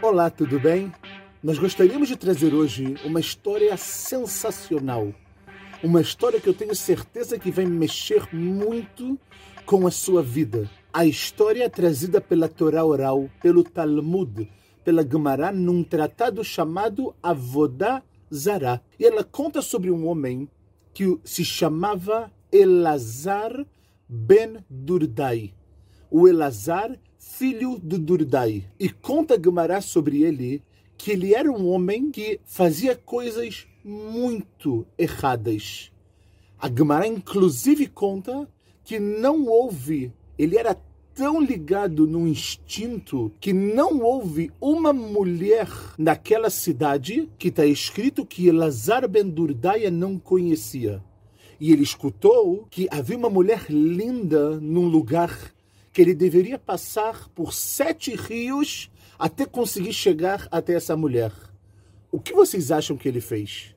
Olá, 0.00 0.30
tudo 0.30 0.60
bem? 0.60 0.92
Nós 1.42 1.58
gostaríamos 1.58 2.06
de 2.06 2.16
trazer 2.16 2.54
hoje 2.54 2.94
uma 3.04 3.18
história 3.18 3.76
sensacional. 3.76 5.12
Uma 5.82 6.00
história 6.00 6.40
que 6.40 6.48
eu 6.48 6.54
tenho 6.54 6.74
certeza 6.74 7.36
que 7.36 7.50
vai 7.50 7.66
mexer 7.66 8.32
muito 8.32 9.18
com 9.66 9.88
a 9.88 9.90
sua 9.90 10.22
vida. 10.22 10.70
A 10.92 11.04
história 11.04 11.64
é 11.64 11.68
trazida 11.68 12.20
pela 12.20 12.48
Torá 12.48 12.84
oral, 12.84 13.28
pelo 13.42 13.64
Talmud, 13.64 14.48
pela 14.84 15.02
Gemara, 15.02 15.50
num 15.50 15.82
tratado 15.82 16.44
chamado 16.44 17.12
Avodá 17.20 18.00
Zará. 18.32 18.80
E 19.00 19.04
ela 19.04 19.24
conta 19.24 19.60
sobre 19.60 19.90
um 19.90 20.06
homem 20.06 20.48
que 20.94 21.18
se 21.24 21.44
chamava 21.44 22.30
Elazar 22.52 23.66
ben 24.08 24.64
Durdai. 24.70 25.52
O 26.08 26.28
Elazar 26.28 26.96
filho 27.18 27.78
de 27.82 27.98
Durdai. 27.98 28.64
E 28.78 28.88
conta 28.88 29.40
Gemara 29.42 29.80
sobre 29.80 30.22
ele 30.22 30.62
que 30.96 31.10
ele 31.12 31.34
era 31.34 31.50
um 31.50 31.68
homem 31.68 32.10
que 32.10 32.40
fazia 32.44 32.96
coisas 32.96 33.66
muito 33.84 34.86
erradas. 34.96 35.92
A 36.58 36.68
Gemara 36.68 37.06
inclusive 37.06 37.86
conta 37.86 38.48
que 38.82 38.98
não 38.98 39.46
houve, 39.46 40.12
ele 40.38 40.56
era 40.56 40.76
tão 41.14 41.40
ligado 41.40 42.06
no 42.06 42.26
instinto 42.28 43.32
que 43.40 43.52
não 43.52 44.00
houve 44.00 44.52
uma 44.60 44.92
mulher 44.92 45.68
naquela 45.98 46.48
cidade 46.48 47.28
que 47.36 47.48
está 47.48 47.66
escrito 47.66 48.24
que 48.24 48.46
Elazar 48.46 49.08
ben 49.08 49.28
Durdaia 49.28 49.90
não 49.90 50.18
conhecia. 50.18 51.02
E 51.60 51.72
ele 51.72 51.82
escutou 51.82 52.66
que 52.70 52.86
havia 52.90 53.16
uma 53.16 53.28
mulher 53.28 53.66
linda 53.68 54.60
num 54.60 54.86
lugar 54.86 55.52
que 55.98 56.02
ele 56.02 56.14
deveria 56.14 56.60
passar 56.60 57.28
por 57.30 57.52
sete 57.52 58.14
rios 58.14 58.88
até 59.18 59.44
conseguir 59.44 59.92
chegar 59.92 60.46
até 60.48 60.74
essa 60.74 60.96
mulher. 60.96 61.32
O 62.12 62.20
que 62.20 62.32
vocês 62.32 62.70
acham 62.70 62.96
que 62.96 63.08
ele 63.08 63.20
fez? 63.20 63.74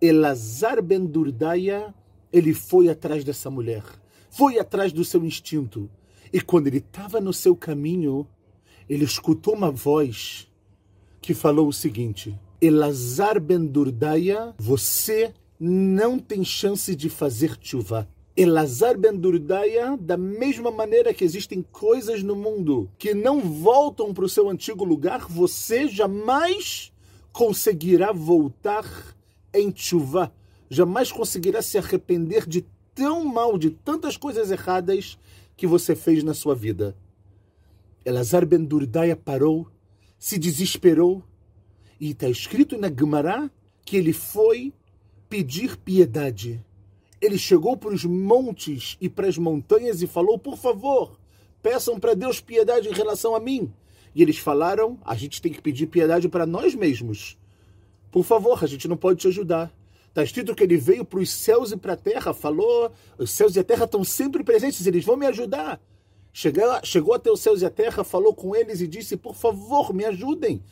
Elazar 0.00 0.80
ben 0.82 1.04
Durdaia, 1.04 1.94
ele 2.32 2.54
foi 2.54 2.88
atrás 2.88 3.22
dessa 3.22 3.50
mulher, 3.50 3.84
foi 4.30 4.58
atrás 4.58 4.94
do 4.94 5.04
seu 5.04 5.22
instinto. 5.22 5.90
E 6.32 6.40
quando 6.40 6.68
ele 6.68 6.78
estava 6.78 7.20
no 7.20 7.34
seu 7.34 7.54
caminho, 7.54 8.26
ele 8.88 9.04
escutou 9.04 9.52
uma 9.52 9.70
voz 9.70 10.50
que 11.20 11.34
falou 11.34 11.68
o 11.68 11.72
seguinte: 11.72 12.34
Elazar 12.62 13.38
ben 13.38 13.66
Durdaia, 13.66 14.54
você 14.56 15.34
não 15.60 16.18
tem 16.18 16.42
chance 16.42 16.96
de 16.96 17.10
fazer 17.10 17.58
chuva. 17.60 18.08
Elazar 18.40 18.96
ben 18.96 19.16
Durdaya, 19.16 19.96
da 19.96 20.16
mesma 20.16 20.70
maneira 20.70 21.12
que 21.12 21.24
existem 21.24 21.60
coisas 21.60 22.22
no 22.22 22.36
mundo 22.36 22.88
que 22.96 23.12
não 23.12 23.40
voltam 23.40 24.14
para 24.14 24.24
o 24.24 24.28
seu 24.28 24.48
antigo 24.48 24.84
lugar, 24.84 25.26
você 25.28 25.88
jamais 25.88 26.92
conseguirá 27.32 28.12
voltar 28.12 28.86
em 29.52 29.74
chuva, 29.74 30.32
jamais 30.70 31.10
conseguirá 31.10 31.60
se 31.60 31.78
arrepender 31.78 32.48
de 32.48 32.64
tão 32.94 33.24
mal, 33.24 33.58
de 33.58 33.70
tantas 33.70 34.16
coisas 34.16 34.52
erradas 34.52 35.18
que 35.56 35.66
você 35.66 35.96
fez 35.96 36.22
na 36.22 36.32
sua 36.32 36.54
vida. 36.54 36.96
Elazar 38.04 38.46
ben 38.46 38.64
Durdaya 38.64 39.16
parou, 39.16 39.66
se 40.16 40.38
desesperou, 40.38 41.24
e 41.98 42.10
está 42.10 42.28
escrito 42.28 42.78
na 42.78 42.88
Gemara 42.88 43.50
que 43.84 43.96
ele 43.96 44.12
foi 44.12 44.72
pedir 45.28 45.76
piedade 45.76 46.64
ele 47.20 47.38
chegou 47.38 47.76
para 47.76 47.92
os 47.92 48.04
montes 48.04 48.96
e 49.00 49.08
para 49.08 49.26
as 49.26 49.36
montanhas 49.36 50.02
e 50.02 50.06
falou: 50.06 50.38
Por 50.38 50.56
favor, 50.56 51.18
peçam 51.62 51.98
para 51.98 52.14
Deus 52.14 52.40
piedade 52.40 52.88
em 52.88 52.92
relação 52.92 53.34
a 53.34 53.40
mim. 53.40 53.72
E 54.14 54.22
eles 54.22 54.38
falaram: 54.38 54.98
A 55.04 55.14
gente 55.14 55.42
tem 55.42 55.52
que 55.52 55.60
pedir 55.60 55.86
piedade 55.86 56.28
para 56.28 56.46
nós 56.46 56.74
mesmos. 56.74 57.36
Por 58.10 58.24
favor, 58.24 58.62
a 58.62 58.66
gente 58.66 58.88
não 58.88 58.96
pode 58.96 59.20
te 59.20 59.28
ajudar. 59.28 59.72
Está 60.08 60.22
escrito 60.22 60.54
que 60.54 60.64
ele 60.64 60.76
veio 60.76 61.04
para 61.04 61.20
os 61.20 61.30
céus 61.30 61.72
e 61.72 61.76
para 61.76 61.92
a 61.94 61.96
terra, 61.96 62.32
falou: 62.32 62.90
Os 63.18 63.30
céus 63.30 63.56
e 63.56 63.60
a 63.60 63.64
terra 63.64 63.84
estão 63.84 64.04
sempre 64.04 64.44
presentes, 64.44 64.86
eles 64.86 65.04
vão 65.04 65.16
me 65.16 65.26
ajudar. 65.26 65.80
Chegou, 66.32 66.64
chegou 66.84 67.14
até 67.14 67.30
os 67.30 67.40
céus 67.40 67.62
e 67.62 67.66
a 67.66 67.70
terra, 67.70 68.04
falou 68.04 68.34
com 68.34 68.54
eles 68.54 68.80
e 68.80 68.86
disse: 68.86 69.16
Por 69.16 69.34
favor, 69.34 69.92
me 69.92 70.04
ajudem 70.04 70.62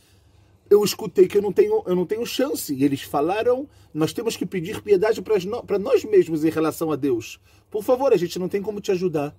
eu 0.69 0.83
escutei 0.85 1.29
que 1.29 1.39
eu 1.39 1.43
não 1.43 1.53
tenho, 1.53 1.83
eu 1.87 1.95
não 1.95 2.07
tenho 2.07 2.27
chance. 2.27 2.75
E 2.75 2.85
eles 2.85 3.03
falaram: 3.03 3.69
nós 3.93 4.13
temos 4.13 4.37
que 4.37 4.47
pedir 4.47 4.83
piedade 4.83 5.23
para 5.23 5.79
nós 5.79 6.05
mesmos 6.05 6.45
em 6.45 6.51
relação 6.51 6.91
a 6.91 6.97
Deus. 6.97 7.41
Por 7.71 7.83
favor, 7.83 8.13
a 8.13 8.17
gente 8.17 8.39
não 8.39 8.49
tem 8.49 8.63
como 8.63 8.81
te 8.81 8.91
ajudar. 8.91 9.37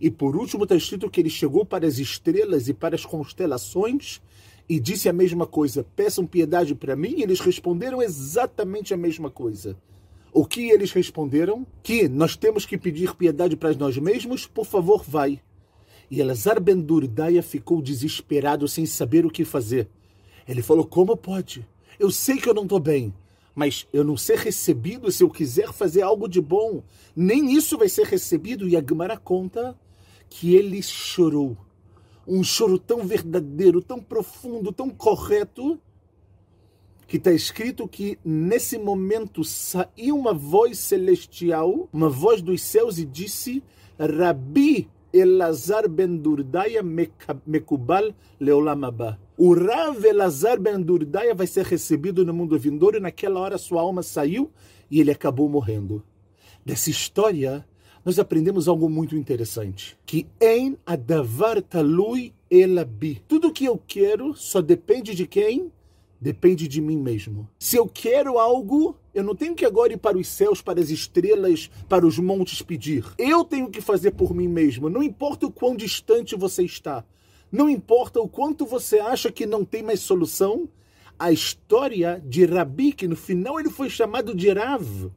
E 0.00 0.10
por 0.10 0.34
último 0.34 0.64
está 0.64 0.74
escrito 0.74 1.10
que 1.10 1.20
ele 1.20 1.28
chegou 1.28 1.64
para 1.64 1.86
as 1.86 1.98
estrelas 1.98 2.68
e 2.68 2.74
para 2.74 2.94
as 2.94 3.04
constelações 3.04 4.20
e 4.68 4.80
disse 4.80 5.08
a 5.08 5.12
mesma 5.12 5.46
coisa: 5.46 5.84
peçam 5.94 6.26
piedade 6.26 6.74
para 6.74 6.96
mim. 6.96 7.14
E 7.18 7.22
eles 7.22 7.40
responderam 7.40 8.00
exatamente 8.00 8.94
a 8.94 8.96
mesma 8.96 9.30
coisa. 9.30 9.76
O 10.32 10.46
que 10.46 10.70
eles 10.70 10.92
responderam? 10.92 11.66
Que 11.82 12.08
nós 12.08 12.36
temos 12.36 12.64
que 12.64 12.78
pedir 12.78 13.14
piedade 13.16 13.56
para 13.56 13.74
nós 13.74 13.98
mesmos, 13.98 14.46
por 14.46 14.64
favor, 14.64 15.04
vai. 15.06 15.40
E 16.08 16.20
Elazar 16.20 16.60
ben 16.60 16.84
ficou 17.42 17.82
desesperado 17.82 18.66
sem 18.66 18.86
saber 18.86 19.26
o 19.26 19.30
que 19.30 19.44
fazer. 19.44 19.88
Ele 20.50 20.62
falou: 20.62 20.84
Como 20.84 21.16
pode? 21.16 21.64
Eu 21.96 22.10
sei 22.10 22.36
que 22.36 22.48
eu 22.48 22.54
não 22.54 22.64
estou 22.64 22.80
bem, 22.80 23.14
mas 23.54 23.86
eu 23.92 24.02
não 24.02 24.16
ser 24.16 24.36
recebido 24.36 25.10
se 25.12 25.22
eu 25.22 25.30
quiser 25.30 25.72
fazer 25.72 26.02
algo 26.02 26.26
de 26.26 26.40
bom. 26.40 26.82
Nem 27.14 27.52
isso 27.54 27.78
vai 27.78 27.88
ser 27.88 28.04
recebido. 28.04 28.68
E 28.68 28.76
a 28.76 28.82
Gemara 28.82 29.16
conta 29.16 29.78
que 30.28 30.56
ele 30.56 30.82
chorou. 30.82 31.56
Um 32.26 32.42
choro 32.42 32.80
tão 32.80 33.06
verdadeiro, 33.06 33.80
tão 33.80 34.00
profundo, 34.00 34.72
tão 34.72 34.90
correto, 34.90 35.80
que 37.06 37.16
está 37.16 37.32
escrito 37.32 37.86
que 37.86 38.18
nesse 38.24 38.76
momento 38.76 39.44
saiu 39.44 40.18
uma 40.18 40.34
voz 40.34 40.78
celestial, 40.78 41.88
uma 41.92 42.08
voz 42.08 42.42
dos 42.42 42.60
céus, 42.60 42.98
e 42.98 43.04
disse: 43.04 43.62
Rabi 43.96 44.88
Elazar 45.12 45.88
ben 45.88 46.16
Durdaya 46.16 46.82
Mekubal 47.46 48.14
Leolam 48.38 48.84
Abba. 48.84 49.18
O 49.36 49.54
Rav 49.54 50.04
Elazar 50.04 50.58
ben 50.58 50.80
Durdaya 50.80 51.34
vai 51.34 51.46
ser 51.46 51.64
recebido 51.64 52.24
no 52.24 52.32
mundo 52.34 52.58
vindouro 52.58 52.96
e 52.96 53.00
naquela 53.00 53.40
hora 53.40 53.58
sua 53.58 53.80
alma 53.80 54.02
saiu 54.02 54.50
e 54.90 55.00
ele 55.00 55.10
acabou 55.10 55.48
morrendo. 55.48 56.02
Dessa 56.64 56.90
história, 56.90 57.64
nós 58.04 58.18
aprendemos 58.18 58.68
algo 58.68 58.88
muito 58.88 59.16
interessante. 59.16 59.96
Que 60.04 60.26
em 60.40 60.76
adavar 60.84 61.62
talui 61.62 62.34
elabi. 62.50 63.22
Tudo 63.26 63.52
que 63.52 63.64
eu 63.64 63.80
quero 63.86 64.34
só 64.34 64.60
depende 64.60 65.14
de 65.14 65.26
quem? 65.26 65.70
Depende 66.20 66.68
de 66.68 66.82
mim 66.82 66.98
mesmo. 66.98 67.48
Se 67.58 67.76
eu 67.76 67.86
quero 67.86 68.38
algo, 68.38 68.94
eu 69.14 69.24
não 69.24 69.34
tenho 69.34 69.54
que 69.54 69.64
agora 69.64 69.94
ir 69.94 69.96
para 69.96 70.18
os 70.18 70.28
céus, 70.28 70.60
para 70.60 70.78
as 70.78 70.90
estrelas, 70.90 71.70
para 71.88 72.06
os 72.06 72.18
montes 72.18 72.60
pedir. 72.60 73.06
Eu 73.16 73.42
tenho 73.42 73.70
que 73.70 73.80
fazer 73.80 74.10
por 74.10 74.34
mim 74.34 74.46
mesmo. 74.46 74.90
Não 74.90 75.02
importa 75.02 75.46
o 75.46 75.50
quão 75.50 75.74
distante 75.74 76.36
você 76.36 76.62
está. 76.62 77.02
Não 77.50 77.70
importa 77.70 78.20
o 78.20 78.28
quanto 78.28 78.66
você 78.66 78.98
acha 79.00 79.32
que 79.32 79.46
não 79.46 79.64
tem 79.64 79.82
mais 79.82 80.00
solução. 80.00 80.68
A 81.18 81.32
história 81.32 82.22
de 82.26 82.44
Rabi, 82.44 82.92
que 82.92 83.08
no 83.08 83.16
final 83.16 83.58
ele 83.58 83.70
foi 83.70 83.88
chamado 83.88 84.34
de 84.34 84.52
Rav, 84.52 85.10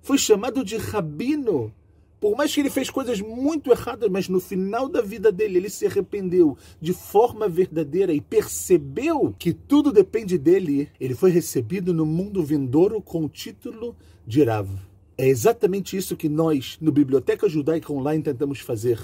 foi 0.00 0.16
chamado 0.16 0.64
de 0.64 0.76
Rabino. 0.76 1.74
Por 2.20 2.36
mais 2.36 2.54
que 2.54 2.60
ele 2.60 2.68
fez 2.68 2.90
coisas 2.90 3.18
muito 3.18 3.70
erradas, 3.70 4.10
mas 4.10 4.28
no 4.28 4.40
final 4.40 4.90
da 4.90 5.00
vida 5.00 5.32
dele 5.32 5.56
ele 5.56 5.70
se 5.70 5.86
arrependeu 5.86 6.56
de 6.78 6.92
forma 6.92 7.48
verdadeira 7.48 8.12
e 8.12 8.20
percebeu 8.20 9.34
que 9.38 9.54
tudo 9.54 9.90
depende 9.90 10.36
dele, 10.36 10.90
ele 11.00 11.14
foi 11.14 11.30
recebido 11.30 11.94
no 11.94 12.04
mundo 12.04 12.44
vindouro 12.44 13.00
com 13.00 13.24
o 13.24 13.28
título 13.28 13.96
de 14.26 14.44
Rav. 14.44 14.68
É 15.16 15.26
exatamente 15.26 15.96
isso 15.96 16.14
que 16.14 16.28
nós, 16.28 16.76
no 16.78 16.92
Biblioteca 16.92 17.48
Judaica 17.48 17.90
Online, 17.90 18.22
tentamos 18.22 18.60
fazer. 18.60 19.00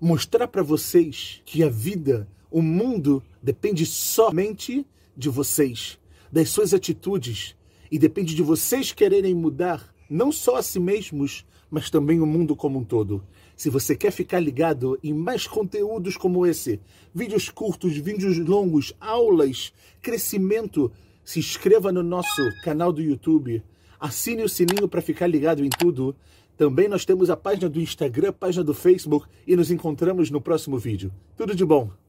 Mostrar 0.00 0.46
para 0.46 0.62
vocês 0.62 1.42
que 1.44 1.64
a 1.64 1.68
vida, 1.68 2.28
o 2.48 2.62
mundo, 2.62 3.22
depende 3.42 3.84
somente 3.84 4.86
de 5.16 5.28
vocês, 5.28 5.98
das 6.30 6.48
suas 6.48 6.72
atitudes, 6.72 7.56
e 7.90 7.98
depende 7.98 8.36
de 8.36 8.42
vocês 8.42 8.92
quererem 8.92 9.34
mudar 9.34 9.92
não 10.08 10.30
só 10.30 10.56
a 10.56 10.62
si 10.62 10.78
mesmos, 10.78 11.44
mas 11.72 11.88
também 11.88 12.20
o 12.20 12.26
mundo 12.26 12.54
como 12.54 12.78
um 12.78 12.84
todo. 12.84 13.24
Se 13.56 13.70
você 13.70 13.96
quer 13.96 14.10
ficar 14.10 14.38
ligado 14.38 14.98
em 15.02 15.14
mais 15.14 15.46
conteúdos 15.46 16.18
como 16.18 16.46
esse, 16.46 16.78
vídeos 17.14 17.48
curtos, 17.48 17.96
vídeos 17.96 18.36
longos, 18.36 18.92
aulas, 19.00 19.72
crescimento, 20.02 20.92
se 21.24 21.38
inscreva 21.38 21.90
no 21.90 22.02
nosso 22.02 22.42
canal 22.62 22.92
do 22.92 23.00
YouTube, 23.00 23.62
assine 23.98 24.42
o 24.42 24.48
sininho 24.50 24.86
para 24.86 25.00
ficar 25.00 25.26
ligado 25.26 25.64
em 25.64 25.70
tudo. 25.70 26.14
Também 26.58 26.88
nós 26.88 27.06
temos 27.06 27.30
a 27.30 27.38
página 27.38 27.70
do 27.70 27.80
Instagram, 27.80 28.28
a 28.28 28.34
página 28.34 28.62
do 28.62 28.74
Facebook 28.74 29.26
e 29.46 29.56
nos 29.56 29.70
encontramos 29.70 30.30
no 30.30 30.42
próximo 30.42 30.76
vídeo. 30.76 31.10
Tudo 31.38 31.54
de 31.54 31.64
bom! 31.64 32.01